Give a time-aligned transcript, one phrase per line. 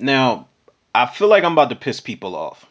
[0.00, 0.48] Now,
[0.94, 2.66] I feel like I'm about to piss people off.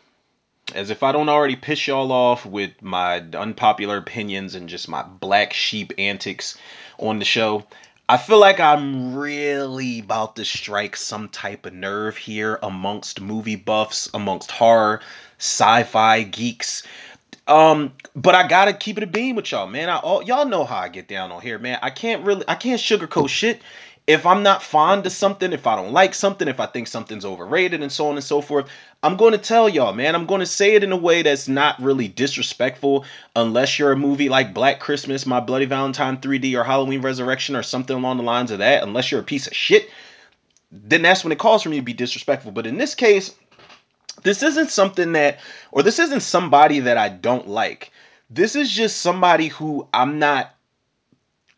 [0.73, 5.03] As if I don't already piss y'all off with my unpopular opinions and just my
[5.03, 6.57] black sheep antics
[6.99, 7.65] on the show.
[8.07, 13.55] I feel like I'm really about to strike some type of nerve here amongst movie
[13.55, 15.01] buffs, amongst horror,
[15.37, 16.83] sci-fi geeks.
[17.47, 19.89] Um, but I gotta keep it a beam with y'all, man.
[19.89, 21.79] I all y'all know how I get down on here, man.
[21.81, 23.61] I can't really I can't sugarcoat shit
[24.09, 27.25] if I'm not fond of something, if I don't like something, if I think something's
[27.25, 28.67] overrated and so on and so forth,
[29.03, 30.15] I'm going to tell y'all, man.
[30.15, 33.05] I'm going to say it in a way that's not really disrespectful
[33.35, 37.61] unless you're a movie like Black Christmas, My Bloody Valentine 3D or Halloween Resurrection or
[37.61, 39.91] something along the lines of that, unless you're a piece of shit,
[40.71, 42.51] then that's when it calls for me to be disrespectful.
[42.51, 43.35] But in this case,
[44.23, 45.37] this isn't something that
[45.71, 47.91] or this isn't somebody that I don't like.
[48.31, 50.55] This is just somebody who I'm not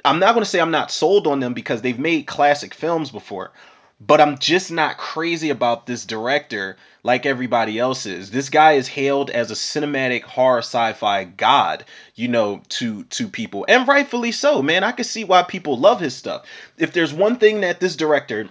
[0.04, 3.12] I'm not going to say I'm not sold on them because they've made classic films
[3.12, 3.52] before,
[4.00, 8.32] but I'm just not crazy about this director like everybody else is.
[8.32, 13.66] This guy is hailed as a cinematic horror sci-fi god, you know, to to people,
[13.67, 14.84] and rightfully so, man.
[14.84, 16.45] I can see why people love his stuff.
[16.78, 18.50] If there's one thing that this director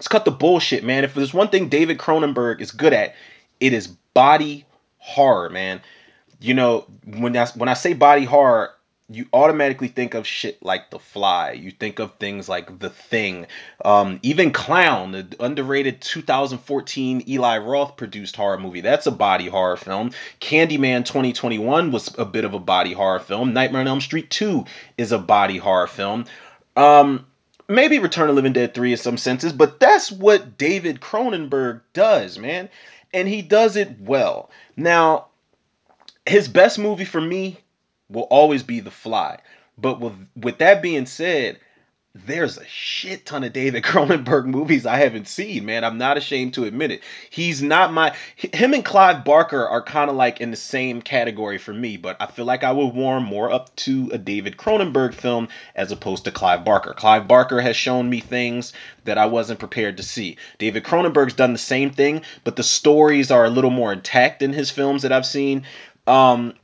[0.00, 1.04] let's cut the bullshit, man.
[1.04, 3.14] If there's one thing David Cronenberg is good at,
[3.58, 4.64] it is body
[4.98, 5.82] horror, man.
[6.40, 8.70] You know, when I, when I say body horror,
[9.12, 11.52] you automatically think of shit like The Fly.
[11.52, 13.48] You think of things like The Thing.
[13.84, 18.82] Um, even Clown, the underrated 2014 Eli Roth produced horror movie.
[18.82, 20.12] That's a body horror film.
[20.40, 23.52] Candyman 2021 was a bit of a body horror film.
[23.52, 24.64] Nightmare on Elm Street 2
[24.96, 26.26] is a body horror film.
[26.76, 27.26] Um,
[27.66, 32.38] maybe Return of Living Dead 3 in some senses, but that's what David Cronenberg does,
[32.38, 32.68] man.
[33.12, 34.50] And he does it well.
[34.76, 35.26] Now,
[36.24, 37.58] his best movie for me
[38.10, 39.38] will always be The Fly.
[39.78, 41.58] But with with that being said,
[42.12, 45.84] there's a shit ton of David Cronenberg movies I haven't seen, man.
[45.84, 47.02] I'm not ashamed to admit it.
[47.30, 51.58] He's not my him and Clive Barker are kind of like in the same category
[51.58, 55.14] for me, but I feel like I would warm more up to a David Cronenberg
[55.14, 56.94] film as opposed to Clive Barker.
[56.94, 58.72] Clive Barker has shown me things
[59.04, 60.36] that I wasn't prepared to see.
[60.58, 64.52] David Cronenberg's done the same thing, but the stories are a little more intact in
[64.52, 65.64] his films that I've seen.
[66.06, 66.54] Um,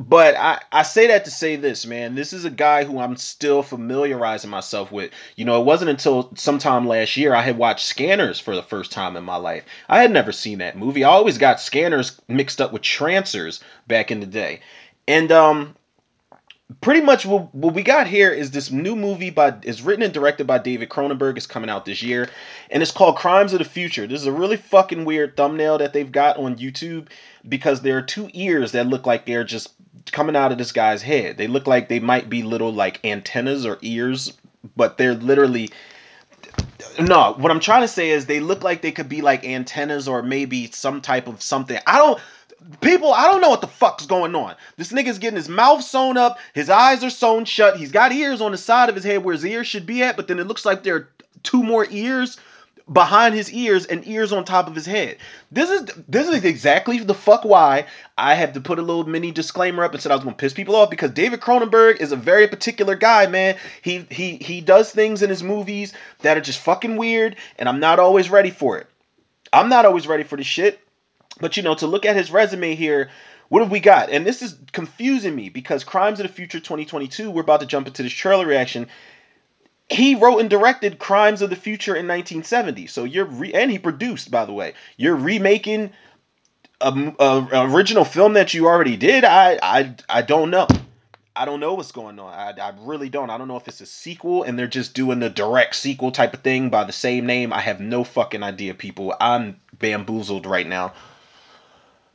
[0.00, 2.14] but I, I say that to say this, man.
[2.14, 5.12] This is a guy who I'm still familiarizing myself with.
[5.36, 8.92] You know, it wasn't until sometime last year I had watched Scanners for the first
[8.92, 9.66] time in my life.
[9.90, 11.04] I had never seen that movie.
[11.04, 14.60] I always got Scanners mixed up with Trancers back in the day.
[15.06, 15.76] And um
[16.80, 20.14] pretty much what, what we got here is this new movie by is written and
[20.14, 21.36] directed by David Cronenberg.
[21.36, 22.28] It's coming out this year,
[22.70, 24.06] and it's called Crimes of the Future.
[24.06, 27.08] This is a really fucking weird thumbnail that they've got on YouTube
[27.48, 29.72] because there are two ears that look like they're just
[30.12, 31.36] coming out of this guy's head.
[31.36, 34.36] They look like they might be little like antennas or ears,
[34.76, 35.70] but they're literally
[36.98, 40.08] no, what I'm trying to say is they look like they could be like antennas
[40.08, 41.78] or maybe some type of something.
[41.86, 42.20] I don't
[42.80, 44.54] people, I don't know what the fuck's going on.
[44.76, 48.40] This nigga's getting his mouth sewn up, his eyes are sewn shut, he's got ears
[48.40, 50.46] on the side of his head where his ears should be at, but then it
[50.46, 51.08] looks like there are
[51.42, 52.38] two more ears
[52.90, 55.16] behind his ears and ears on top of his head.
[55.52, 57.86] This is this is exactly the fuck why
[58.18, 60.52] I had to put a little mini disclaimer up and said I was gonna piss
[60.52, 63.56] people off because David Cronenberg is a very particular guy, man.
[63.82, 67.80] He he he does things in his movies that are just fucking weird, and I'm
[67.80, 68.88] not always ready for it.
[69.52, 70.80] I'm not always ready for the shit.
[71.40, 73.10] But you know, to look at his resume here,
[73.48, 74.10] what have we got?
[74.10, 77.86] And this is confusing me because Crimes of the Future 2022, we're about to jump
[77.86, 78.88] into this trailer reaction
[79.90, 82.86] he wrote and directed Crimes of the Future in 1970.
[82.86, 84.74] So you're re- and he produced, by the way.
[84.96, 85.90] You're remaking
[86.80, 89.24] a, a, original film that you already did.
[89.24, 90.68] I I I don't know.
[91.34, 92.32] I don't know what's going on.
[92.32, 93.30] I, I really don't.
[93.30, 96.34] I don't know if it's a sequel and they're just doing the direct sequel type
[96.34, 97.52] of thing by the same name.
[97.52, 99.14] I have no fucking idea, people.
[99.20, 100.92] I'm bamboozled right now.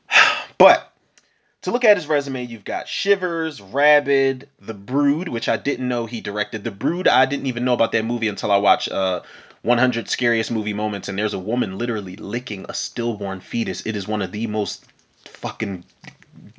[0.57, 0.91] But
[1.63, 6.05] to look at his resume, you've got Shivers, Rabid, The Brood, which I didn't know
[6.05, 6.63] he directed.
[6.63, 9.21] The Brood, I didn't even know about that movie until I watched uh,
[9.63, 13.85] 100 Scariest Movie Moments, and there's a woman literally licking a stillborn fetus.
[13.85, 14.85] It is one of the most
[15.25, 15.83] fucking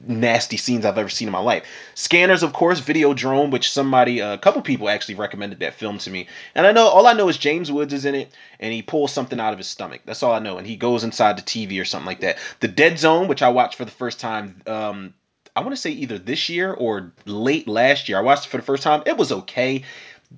[0.08, 1.64] nasty scenes I've ever seen in my life.
[1.94, 6.29] Scanners, of course, Videodrome, which somebody, a couple people actually recommended that film to me.
[6.55, 9.12] And I know, all I know is James Woods is in it, and he pulls
[9.12, 10.03] something out of his stomach.
[10.05, 10.58] That's all I know.
[10.58, 12.38] And he goes inside the TV or something like that.
[12.61, 15.14] The Dead Zone, which I watched for the first time, um,
[15.55, 18.19] I want to say either this year or late last year.
[18.19, 19.02] I watched it for the first time.
[19.06, 19.85] It was okay.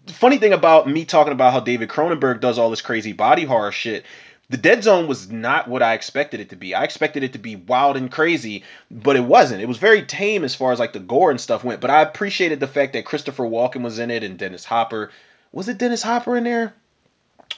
[0.06, 3.72] funny thing about me talking about how David Cronenberg does all this crazy body horror
[3.72, 4.04] shit
[4.50, 6.74] the Dead Zone was not what I expected it to be.
[6.74, 9.60] I expected it to be wild and crazy, but it wasn't.
[9.60, 11.80] It was very tame as far as like the gore and stuff went.
[11.80, 15.10] But I appreciated the fact that Christopher Walken was in it and Dennis Hopper.
[15.52, 16.72] Was it Dennis Hopper in there?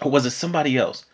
[0.03, 1.05] Or was it somebody else?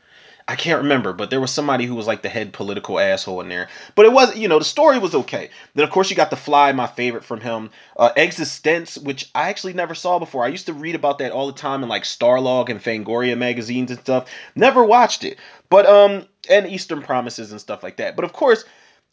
[0.49, 3.49] I can't remember, but there was somebody who was like the head political asshole in
[3.49, 3.69] there.
[3.97, 5.51] But it was, you know, the story was okay.
[5.75, 7.71] Then of course you got The Fly, my favorite from him.
[7.97, 10.45] Uh, eXistenZ, which I actually never saw before.
[10.45, 13.91] I used to read about that all the time in like Starlog and Fangoria magazines
[13.91, 14.31] and stuff.
[14.55, 15.39] Never watched it,
[15.69, 18.15] but um, and Eastern Promises and stuff like that.
[18.15, 18.65] But of course,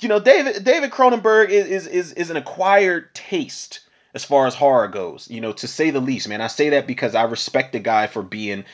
[0.01, 3.79] you know, David David Cronenberg is is is, is an acquired taste
[4.13, 5.27] as far as horror goes.
[5.31, 6.41] You know, to say the least, man.
[6.41, 8.65] I say that because I respect the guy for being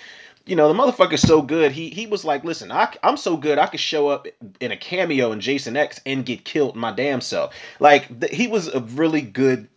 [0.50, 1.72] you know, the motherfucker's so good.
[1.72, 3.60] He he was like, listen, I, I'm so good.
[3.60, 4.28] I could show up
[4.60, 7.54] in a cameo in Jason X and get killed my damn self.
[7.80, 9.68] Like th- he was a really good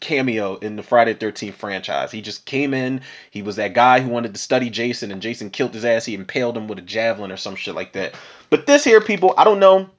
[0.00, 2.10] cameo in the Friday the 13th franchise.
[2.10, 3.02] He just came in.
[3.30, 6.06] He was that guy who wanted to study Jason, and Jason killed his ass.
[6.06, 8.16] He impaled him with a javelin or some shit like that.
[8.48, 9.90] But this here, people, I don't know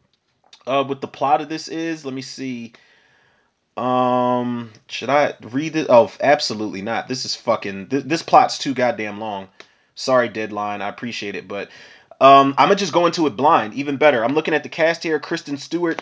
[0.67, 2.03] uh, what the plot of this is.
[2.03, 2.73] Let me see.
[3.77, 5.87] Um, should I read it?
[5.89, 7.07] Oh, absolutely not.
[7.07, 7.87] This is fucking.
[7.87, 9.47] Th- this plot's too goddamn long.
[10.01, 10.81] Sorry, deadline.
[10.81, 11.69] I appreciate it, but
[12.19, 13.75] um, I'm gonna just go into it blind.
[13.75, 14.23] Even better.
[14.23, 15.19] I'm looking at the cast here.
[15.19, 16.01] Kristen Stewart.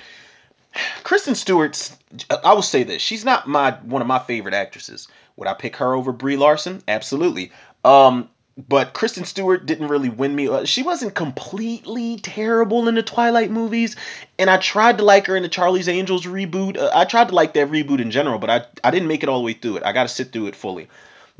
[1.03, 1.95] Kristen Stewart's.
[2.43, 3.01] I will say this.
[3.01, 5.09] She's not my one of my favorite actresses.
[5.35, 6.81] Would I pick her over Brie Larson?
[6.87, 7.51] Absolutely.
[7.83, 10.47] Um, but Kristen Stewart didn't really win me.
[10.47, 13.97] Uh, she wasn't completely terrible in the Twilight movies,
[14.37, 16.77] and I tried to like her in the Charlie's Angels reboot.
[16.77, 19.29] Uh, I tried to like that reboot in general, but I I didn't make it
[19.29, 19.83] all the way through it.
[19.83, 20.87] I got to sit through it fully.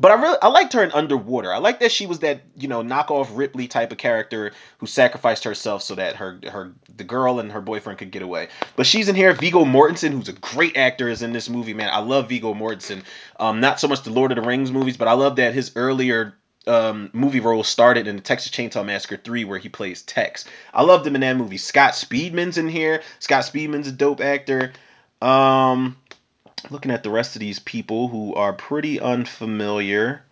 [0.00, 1.52] But I really I liked her in Underwater.
[1.52, 5.44] I like that she was that you know knockoff Ripley type of character who sacrificed
[5.44, 8.48] herself so that her her the girl and her boyfriend could get away.
[8.76, 9.34] But she's in here.
[9.34, 11.74] Viggo Mortensen, who's a great actor, is in this movie.
[11.74, 13.02] Man, I love Viggo Mortensen.
[13.38, 15.72] Um, not so much the Lord of the Rings movies, but I love that his
[15.76, 16.34] earlier
[16.66, 20.46] um, movie role started in the Texas Chainsaw Massacre 3 where he plays Tex.
[20.72, 21.58] I loved him in that movie.
[21.58, 23.02] Scott Speedman's in here.
[23.18, 24.72] Scott Speedman's a dope actor.
[25.20, 25.96] Um,
[26.70, 30.22] looking at the rest of these people who are pretty unfamiliar.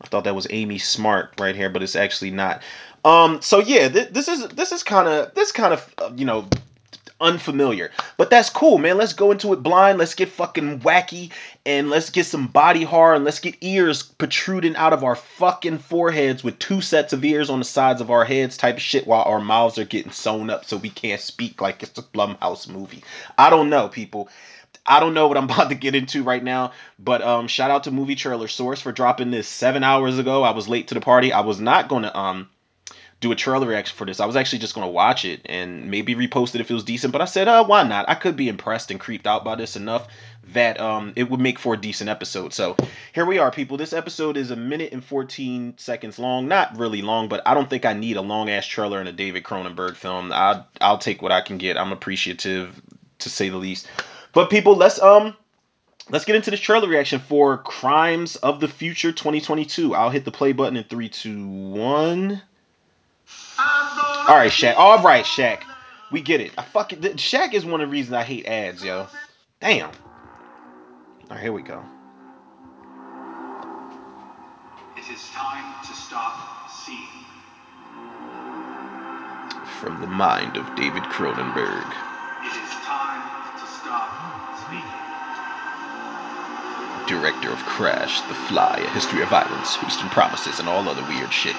[0.00, 2.62] I thought that was Amy Smart right here, but it's actually not.
[3.04, 6.24] Um, so yeah, th- this is this is kind of this kind of uh, you
[6.24, 6.46] know
[7.20, 8.96] unfamiliar, but that's cool, man.
[8.96, 9.98] Let's go into it blind.
[9.98, 11.30] Let's get fucking wacky
[11.64, 15.78] and let's get some body horror and let's get ears protruding out of our fucking
[15.78, 19.06] foreheads with two sets of ears on the sides of our heads, type of shit,
[19.06, 22.68] while our mouths are getting sewn up so we can't speak like it's a Blumhouse
[22.68, 23.04] movie.
[23.38, 24.28] I don't know, people.
[24.86, 27.84] I don't know what I'm about to get into right now, but um, shout out
[27.84, 30.42] to Movie Trailer Source for dropping this seven hours ago.
[30.42, 31.32] I was late to the party.
[31.32, 32.48] I was not gonna um
[33.20, 34.20] do a trailer reaction for this.
[34.20, 37.12] I was actually just gonna watch it and maybe repost it if it was decent.
[37.12, 38.08] But I said, uh, why not?
[38.08, 40.08] I could be impressed and creeped out by this enough
[40.52, 42.52] that um it would make for a decent episode.
[42.52, 42.76] So
[43.14, 43.78] here we are, people.
[43.78, 46.48] This episode is a minute and 14 seconds long.
[46.48, 49.12] Not really long, but I don't think I need a long ass trailer in a
[49.12, 50.30] David Cronenberg film.
[50.32, 51.78] I I'll take what I can get.
[51.78, 52.80] I'm appreciative
[53.20, 53.88] to say the least.
[54.34, 55.36] But people, let's um
[56.10, 59.94] let's get into this trailer reaction for Crimes of the Future 2022.
[59.94, 62.42] I'll hit the play button in three, two, one.
[63.58, 64.74] All right, Shaq.
[64.76, 65.62] All right, Shaq.
[66.10, 66.52] We get it.
[66.58, 69.06] I fucking Shaq is one of the reasons I hate ads, yo.
[69.60, 69.88] Damn.
[69.88, 69.92] All
[71.30, 71.82] right, here we go.
[74.96, 76.98] It is time to stop seeing.
[79.80, 82.13] From the mind of David Cronenberg.
[87.06, 91.32] Director of Crash, The Fly, A History of Violence, Eastern Promises, and all other weird
[91.32, 91.56] shit.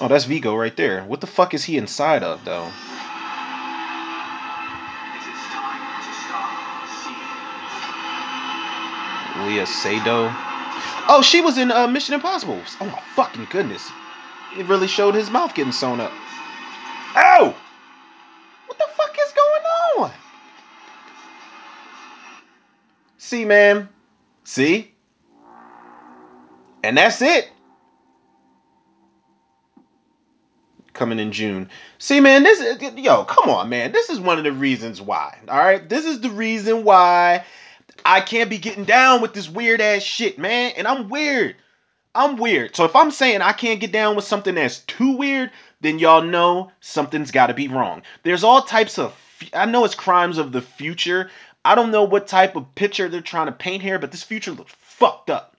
[0.00, 1.04] Oh, that's Viggo right there.
[1.04, 2.70] What the fuck is he inside of, though?
[9.42, 10.32] Léa Seydoux.
[11.08, 12.60] Oh, she was in uh, Mission Impossible.
[12.80, 13.90] Oh my fucking goodness.
[14.56, 16.12] It really showed his mouth getting sewn up.
[17.16, 17.54] Ow!
[23.32, 23.88] See, man.
[24.44, 24.92] See?
[26.84, 27.50] And that's it.
[30.92, 31.70] Coming in June.
[31.96, 33.90] See, man, this is, yo, come on, man.
[33.92, 35.38] This is one of the reasons why.
[35.48, 35.88] All right?
[35.88, 37.46] This is the reason why
[38.04, 40.74] I can't be getting down with this weird ass shit, man.
[40.76, 41.56] And I'm weird.
[42.14, 42.76] I'm weird.
[42.76, 46.20] So if I'm saying I can't get down with something that's too weird, then y'all
[46.20, 48.02] know something's got to be wrong.
[48.24, 49.16] There's all types of
[49.54, 51.30] I know it's crimes of the future.
[51.64, 54.52] I don't know what type of picture they're trying to paint here, but this future
[54.52, 55.56] looks fucked up.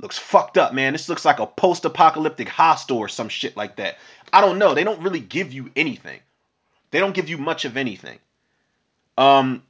[0.00, 0.92] Looks fucked up, man.
[0.92, 3.98] This looks like a post-apocalyptic hostel or some shit like that.
[4.32, 4.74] I don't know.
[4.74, 6.18] They don't really give you anything.
[6.90, 8.18] They don't give you much of anything.
[9.16, 9.62] Um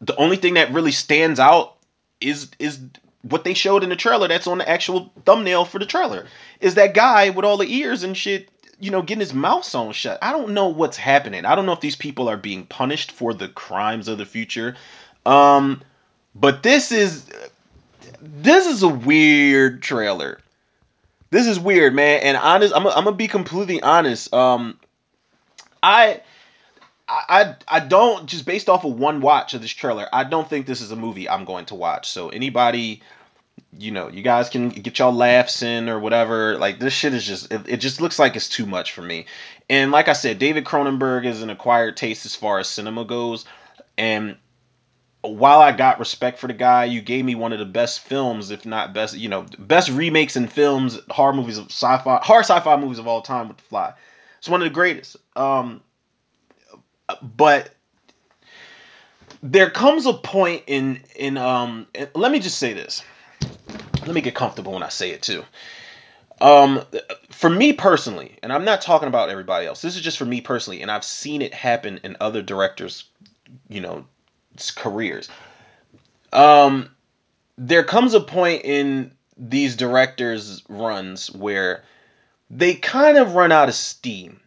[0.00, 1.76] the only thing that really stands out
[2.20, 2.80] is is
[3.22, 6.26] what they showed in the trailer that's on the actual thumbnail for the trailer
[6.60, 8.48] is that guy with all the ears and shit
[8.82, 11.72] you know getting his mouth sewn shut i don't know what's happening i don't know
[11.72, 14.76] if these people are being punished for the crimes of the future
[15.24, 15.80] um
[16.34, 17.26] but this is
[18.20, 20.38] this is a weird trailer
[21.32, 22.20] this is weird, man.
[22.22, 24.32] And honest, I'm, I'm gonna be completely honest.
[24.34, 24.78] Um,
[25.82, 26.20] I,
[27.08, 30.06] I, I don't just based off of one watch of this trailer.
[30.12, 32.10] I don't think this is a movie I'm going to watch.
[32.10, 33.00] So anybody,
[33.78, 36.58] you know, you guys can get y'all laughs in or whatever.
[36.58, 39.26] Like this shit is just, it, it just looks like it's too much for me.
[39.70, 43.44] And like I said, David Cronenberg is an acquired taste as far as cinema goes.
[43.96, 44.36] And
[45.22, 48.50] while I got respect for the guy, you gave me one of the best films,
[48.50, 52.76] if not best, you know, best remakes and films, horror movies of sci-fi, horror sci-fi
[52.76, 53.94] movies of all time with The Fly.
[54.38, 55.16] It's one of the greatest.
[55.36, 55.80] Um,
[57.22, 57.70] but
[59.42, 63.02] there comes a point in in um, let me just say this.
[64.06, 65.44] Let me get comfortable when I say it too.
[66.40, 66.82] Um,
[67.30, 69.80] for me personally, and I'm not talking about everybody else.
[69.80, 73.04] This is just for me personally, and I've seen it happen in other directors,
[73.68, 74.06] you know,
[74.74, 75.28] careers.
[76.32, 76.90] Um,
[77.56, 81.84] there comes a point in these directors' runs where
[82.50, 84.40] they kind of run out of steam.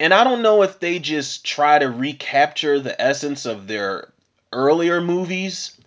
[0.00, 4.12] And I don't know if they just try to recapture the essence of their
[4.52, 5.78] earlier movies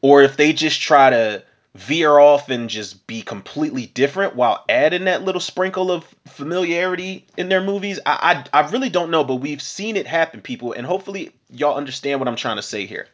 [0.00, 1.42] or if they just try to
[1.74, 7.48] veer off and just be completely different while adding that little sprinkle of familiarity in
[7.48, 8.00] their movies.
[8.04, 11.76] I, I, I really don't know, but we've seen it happen, people, and hopefully y'all
[11.76, 13.06] understand what I'm trying to say here.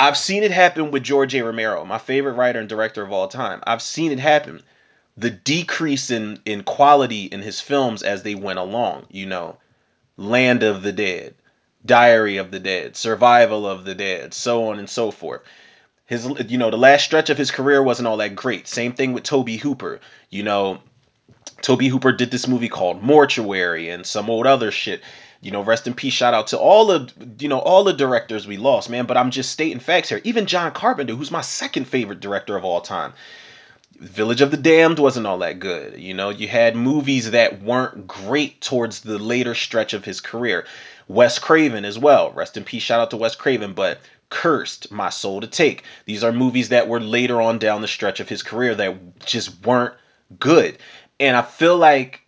[0.00, 1.44] I've seen it happen with George A.
[1.44, 3.62] Romero, my favorite writer and director of all time.
[3.66, 4.62] I've seen it happen.
[5.16, 9.58] The decrease in in quality in his films as they went along, you know,
[10.16, 11.34] Land of the Dead,
[11.84, 15.42] Diary of the Dead, Survival of the Dead, so on and so forth.
[16.12, 18.68] His you know, the last stretch of his career wasn't all that great.
[18.68, 19.98] Same thing with Tobe Hooper.
[20.28, 20.80] You know,
[21.62, 25.00] Tobe Hooper did this movie called Mortuary and some old other shit.
[25.40, 26.12] You know, rest in peace.
[26.12, 29.06] Shout out to all the you know all the directors we lost, man.
[29.06, 30.20] But I'm just stating facts here.
[30.22, 33.14] Even John Carpenter, who's my second favorite director of all time,
[33.98, 35.98] Village of the Damned wasn't all that good.
[35.98, 40.66] You know, you had movies that weren't great towards the later stretch of his career.
[41.08, 42.32] Wes Craven as well.
[42.32, 42.82] Rest in peace.
[42.82, 43.72] Shout out to Wes Craven.
[43.72, 43.98] But
[44.32, 45.84] Cursed, My Soul to Take.
[46.06, 49.64] These are movies that were later on down the stretch of his career that just
[49.66, 49.94] weren't
[50.40, 50.78] good.
[51.20, 52.22] And I feel like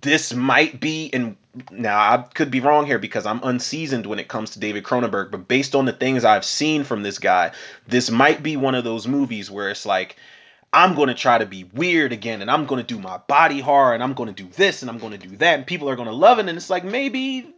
[0.00, 1.36] this might be, and
[1.72, 5.32] now I could be wrong here because I'm unseasoned when it comes to David Cronenberg,
[5.32, 7.50] but based on the things I've seen from this guy,
[7.88, 10.14] this might be one of those movies where it's like,
[10.72, 13.60] I'm going to try to be weird again and I'm going to do my body
[13.60, 15.90] horror and I'm going to do this and I'm going to do that and people
[15.90, 17.52] are going to love it and it's like maybe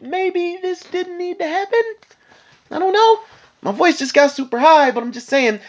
[0.00, 1.82] maybe this didn't need to happen.
[2.70, 3.20] I don't know.
[3.62, 5.60] My voice just got super high, but I'm just saying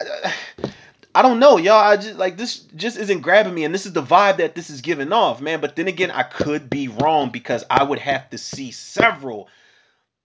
[1.14, 1.74] I don't know, y'all.
[1.74, 4.70] I just like this just isn't grabbing me and this is the vibe that this
[4.70, 5.60] is giving off, man.
[5.60, 9.48] But then again, I could be wrong because I would have to see several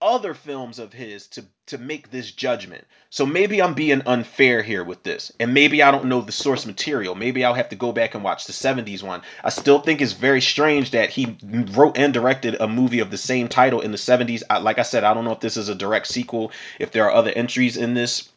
[0.01, 2.85] other films of his to to make this judgment.
[3.09, 5.31] So maybe I'm being unfair here with this.
[5.39, 7.15] And maybe I don't know the source material.
[7.15, 9.23] Maybe I'll have to go back and watch the 70s one.
[9.43, 13.17] I still think it's very strange that he wrote and directed a movie of the
[13.17, 14.43] same title in the 70s.
[14.47, 17.05] I, like I said, I don't know if this is a direct sequel, if there
[17.05, 18.29] are other entries in this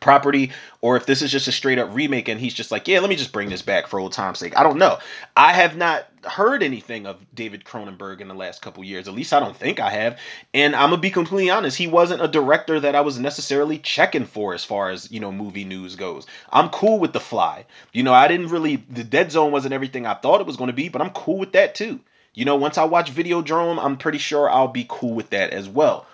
[0.00, 3.00] property or if this is just a straight up remake and he's just like, yeah,
[3.00, 4.56] let me just bring this back for old time's sake.
[4.56, 4.98] I don't know.
[5.36, 9.08] I have not heard anything of David Cronenberg in the last couple years.
[9.08, 10.18] At least I don't think I have.
[10.54, 14.26] And I'm gonna be completely honest, he wasn't a director that I was necessarily checking
[14.26, 16.26] for as far as, you know, movie news goes.
[16.50, 17.64] I'm cool with The Fly.
[17.92, 20.72] You know, I didn't really the Dead Zone wasn't everything I thought it was gonna
[20.72, 22.00] be, but I'm cool with that too.
[22.34, 25.68] You know, once I watch Videodrome, I'm pretty sure I'll be cool with that as
[25.68, 26.06] well.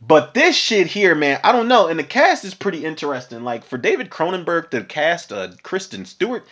[0.00, 1.88] But this shit here, man, I don't know.
[1.88, 3.42] And the cast is pretty interesting.
[3.42, 6.46] Like for David Cronenberg to cast uh, Kristen Stewart,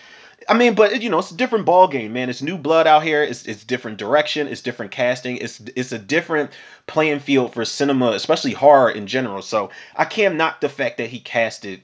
[0.48, 2.28] I mean, but you know, it's a different ball game, man.
[2.28, 3.22] It's new blood out here.
[3.22, 4.48] It's it's different direction.
[4.48, 5.38] It's different casting.
[5.38, 6.50] It's it's a different
[6.86, 9.42] playing field for cinema, especially horror in general.
[9.42, 11.82] So I can't knock the fact that he casted,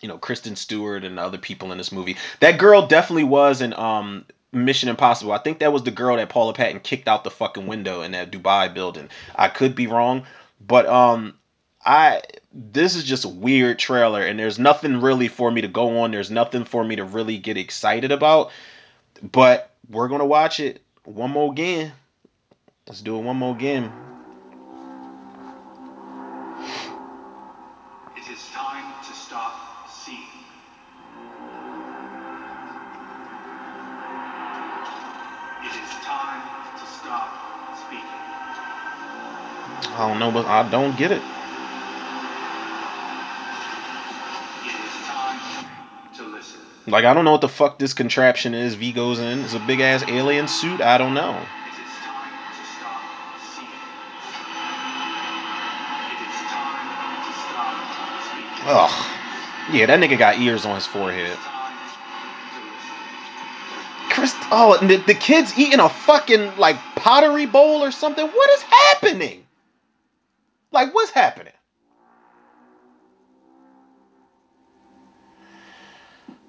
[0.00, 2.16] you know, Kristen Stewart and other people in this movie.
[2.40, 5.32] That girl definitely was in um Mission Impossible.
[5.32, 8.12] I think that was the girl that Paula Patton kicked out the fucking window in
[8.12, 9.10] that Dubai building.
[9.34, 10.24] I could be wrong,
[10.66, 11.34] but um,
[11.84, 15.98] I this is just a weird trailer, and there's nothing really for me to go
[16.00, 16.10] on.
[16.10, 18.50] There's nothing for me to really get excited about.
[19.22, 21.92] But we're gonna watch it one more again.
[22.86, 23.92] Let's do it one more again.
[39.96, 41.22] I don't know, but I don't get it.
[46.86, 48.74] Like I don't know what the fuck this contraption is.
[48.74, 49.40] V goes in.
[49.40, 50.82] It's a big ass alien suit.
[50.82, 51.40] I don't know.
[58.68, 59.06] Ugh.
[59.72, 61.30] Yeah, that nigga got ears on his forehead.
[61.30, 61.72] is time
[62.52, 62.60] to
[64.12, 64.14] listen.
[64.14, 68.26] What is oh the, the kids eating a fucking like pottery bowl or something?
[68.26, 69.45] What is happening?
[70.72, 71.52] Like what's happening?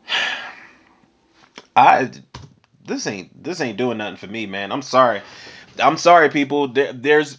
[1.76, 2.12] I
[2.86, 4.72] this ain't this ain't doing nothing for me, man.
[4.72, 5.22] I'm sorry.
[5.80, 6.70] I'm sorry, people.
[6.70, 7.38] There, there's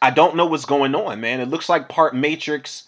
[0.00, 1.40] I don't know what's going on, man.
[1.40, 2.84] It looks like part Matrix.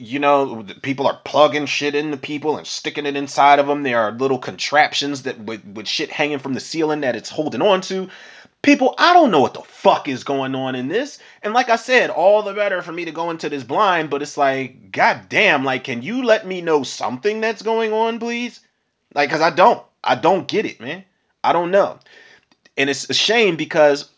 [0.00, 3.82] You know, people are plugging shit into people and sticking it inside of them.
[3.82, 7.62] There are little contraptions that with, with shit hanging from the ceiling that it's holding
[7.62, 8.08] on to.
[8.62, 11.18] People, I don't know what the fuck is going on in this.
[11.42, 14.20] And like I said, all the better for me to go into this blind, but
[14.20, 18.60] it's like, god damn, like, can you let me know something that's going on, please?
[19.14, 19.82] Like, cause I don't.
[20.02, 21.04] I don't get it, man.
[21.42, 21.98] I don't know.
[22.76, 24.08] And it's a shame because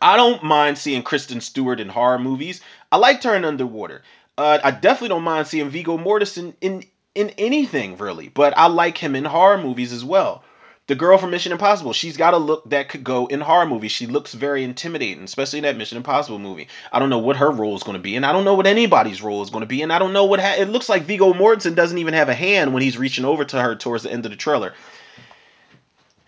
[0.00, 2.60] I don't mind seeing Kristen Stewart in horror movies.
[2.90, 4.02] I liked her in Underwater.
[4.36, 6.84] Uh, I definitely don't mind seeing Viggo Mortensen in
[7.14, 10.44] in anything really, but I like him in horror movies as well.
[10.88, 13.92] The girl from Mission Impossible, she's got a look that could go in horror movies.
[13.92, 16.68] She looks very intimidating, especially in that Mission Impossible movie.
[16.90, 18.66] I don't know what her role is going to be, and I don't know what
[18.66, 21.02] anybody's role is going to be, and I don't know what ha- it looks like.
[21.02, 24.10] Viggo Mortensen doesn't even have a hand when he's reaching over to her towards the
[24.10, 24.72] end of the trailer.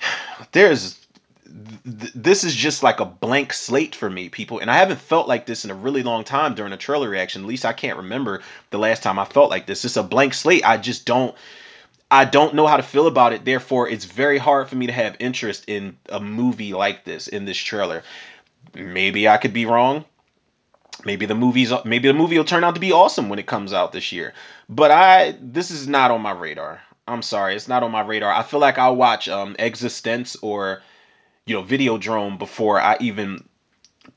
[0.52, 1.00] There's
[1.84, 4.58] this is just like a blank slate for me, people.
[4.58, 7.42] And I haven't felt like this in a really long time during a trailer reaction.
[7.42, 9.84] At least I can't remember the last time I felt like this.
[9.84, 10.64] It's a blank slate.
[10.64, 11.34] I just don't.
[12.10, 13.44] I don't know how to feel about it.
[13.44, 17.44] Therefore, it's very hard for me to have interest in a movie like this in
[17.44, 18.02] this trailer.
[18.74, 20.04] Maybe I could be wrong.
[21.04, 23.72] Maybe the movie's maybe the movie will turn out to be awesome when it comes
[23.72, 24.34] out this year.
[24.68, 26.80] But I this is not on my radar.
[27.06, 28.32] I'm sorry, it's not on my radar.
[28.32, 30.82] I feel like I'll watch um eXistenZ or
[31.46, 33.48] you know, Videodrome before I even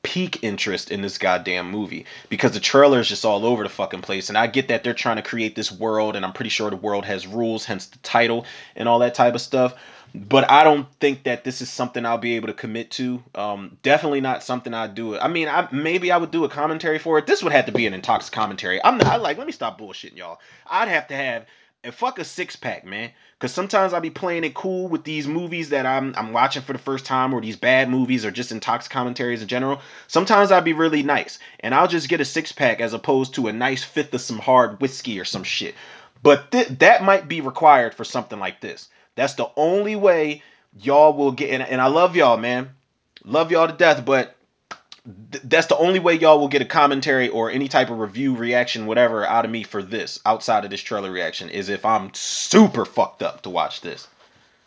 [0.02, 4.02] peak interest in this goddamn movie because the trailer is just all over the fucking
[4.02, 4.30] place.
[4.30, 6.76] And I get that they're trying to create this world, and I'm pretty sure the
[6.76, 9.76] world has rules, hence the title and all that type of stuff.
[10.16, 13.24] But I don't think that this is something I'll be able to commit to.
[13.34, 15.18] Um, definitely not something I'd do.
[15.18, 17.26] I mean, I maybe I would do a commentary for it.
[17.26, 18.84] This would have to be an intox commentary.
[18.84, 19.40] I'm not I like.
[19.40, 20.40] Let me stop bullshitting y'all.
[20.70, 21.48] I'd have to have
[21.84, 23.12] and fuck a six pack, man.
[23.40, 26.72] Cause sometimes I'll be playing it cool with these movies that I'm I'm watching for
[26.72, 29.82] the first time, or these bad movies, or just intox commentaries in general.
[30.08, 33.48] Sometimes I'll be really nice, and I'll just get a six pack as opposed to
[33.48, 35.76] a nice fifth of some hard whiskey or some shit.
[36.22, 38.88] But th- that might be required for something like this.
[39.16, 40.42] That's the only way
[40.80, 41.50] y'all will get.
[41.50, 42.70] And, and I love y'all, man.
[43.26, 44.36] Love y'all to death, but
[45.06, 48.36] th- that's the only way y'all will get a commentary or any type of review,
[48.36, 52.14] reaction, whatever out of me for this outside of this trailer reaction is if I'm
[52.14, 54.08] super fucked up to watch this.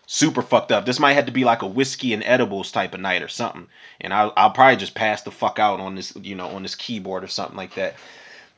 [0.08, 0.86] Super fucked up.
[0.86, 3.66] This might have to be like a whiskey and edibles type of night or something,
[4.00, 6.76] and I'll, I'll probably just pass the fuck out on this, you know, on this
[6.76, 7.96] keyboard or something like that.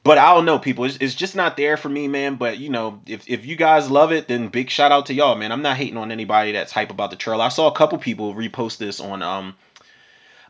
[0.05, 0.85] But I don't know, people.
[0.85, 2.37] It's, it's just not there for me, man.
[2.37, 5.37] But you know, if if you guys love it, then big shout out to y'all,
[5.37, 5.51] man.
[5.51, 7.45] I'm not hating on anybody that's hype about the trailer.
[7.45, 9.55] I saw a couple people repost this on um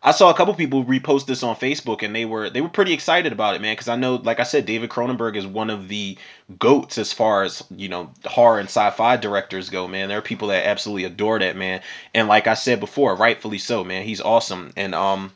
[0.02, 2.92] I saw a couple people repost this on Facebook and they were they were pretty
[2.92, 3.72] excited about it, man.
[3.72, 6.16] Because I know, like I said, David Cronenberg is one of the
[6.58, 10.08] goats as far as you know horror and sci-fi directors go, man.
[10.08, 11.82] There are people that absolutely adore that man,
[12.14, 14.04] and like I said before, rightfully so, man.
[14.04, 15.32] He's awesome, and um,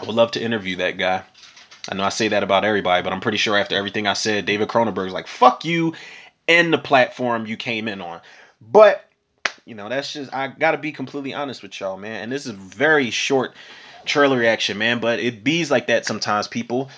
[0.00, 1.22] I would love to interview that guy.
[1.88, 4.46] I know I say that about everybody, but I'm pretty sure after everything I said,
[4.46, 5.94] David Cronenberg's like, "Fuck you,"
[6.46, 8.20] and the platform you came in on.
[8.60, 9.04] But
[9.64, 12.22] you know, that's just I gotta be completely honest with y'all, man.
[12.22, 13.54] And this is very short
[14.04, 14.98] trailer reaction, man.
[15.00, 16.90] But it bees like that sometimes, people.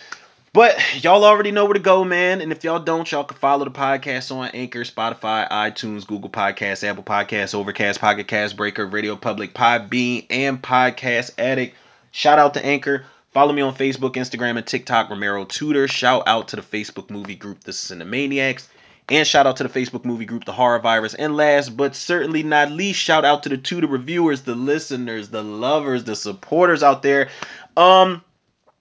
[0.53, 2.41] But y'all already know where to go, man.
[2.41, 6.89] And if y'all don't, y'all can follow the podcast on Anchor, Spotify, iTunes, Google Podcasts,
[6.89, 11.77] Apple Podcasts, Overcast, Pocket Cast, Breaker, Radio Public, Podbean, and Podcast Addict.
[12.13, 13.05] Shout out to Anchor.
[13.33, 15.89] Follow me on Facebook, Instagram, and TikTok, Romero Tutor.
[15.89, 18.69] Shout out to the Facebook movie group, The Cinemaniacs.
[19.09, 21.15] And shout out to the Facebook movie group, The Horror Virus.
[21.15, 25.29] And last but certainly not least, shout out to the two the reviewers, the listeners,
[25.29, 27.29] the lovers, the supporters out there.
[27.77, 28.25] Um,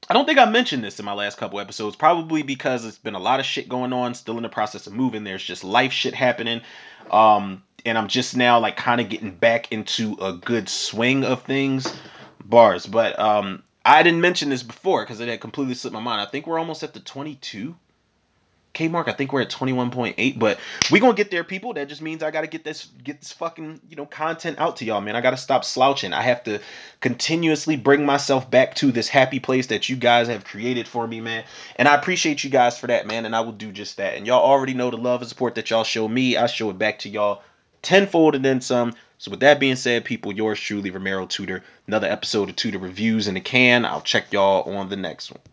[0.10, 3.16] I don't think I mentioned this in my last couple episodes, probably because it's been
[3.16, 5.24] a lot of shit going on, still in the process of moving.
[5.24, 6.62] There's just life shit happening.
[7.12, 11.44] Um, and I'm just now like kind of getting back into a good swing of
[11.44, 11.94] things.
[12.46, 12.86] Bars.
[12.86, 16.22] But um I didn't mention this before because it had completely slipped my mind.
[16.22, 17.76] I think we're almost at the 22
[18.74, 19.08] K mark.
[19.08, 20.60] I think we're at 21.8, but
[20.92, 21.74] we gonna get there, people.
[21.74, 24.86] That just means I gotta get this get this fucking you know content out to
[24.86, 25.16] y'all, man.
[25.16, 26.12] I gotta stop slouching.
[26.12, 26.60] I have to
[27.00, 31.22] continuously bring myself back to this happy place that you guys have created for me,
[31.22, 31.44] man.
[31.76, 33.26] And I appreciate you guys for that, man.
[33.26, 34.16] And I will do just that.
[34.16, 36.36] And y'all already know the love and support that y'all show me.
[36.36, 37.44] I show it back to y'all
[37.84, 38.96] tenfold and then some.
[39.20, 41.64] So with that being said, people, yours truly, Romero Tutor.
[41.86, 43.86] Another episode of Tutor Reviews in the can.
[43.86, 45.44] I'll check y'all on the next one.